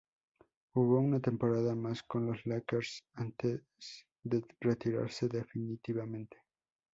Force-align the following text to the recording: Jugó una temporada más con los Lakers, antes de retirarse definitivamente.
Jugó 0.73 0.99
una 0.99 1.19
temporada 1.19 1.75
más 1.75 2.01
con 2.01 2.25
los 2.25 2.43
Lakers, 2.47 3.03
antes 3.13 3.61
de 4.23 4.43
retirarse 4.59 5.27
definitivamente. 5.27 6.37